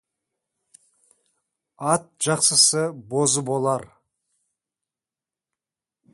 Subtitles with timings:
[1.91, 2.81] Ат жақсысы
[3.13, 3.87] бозы болар.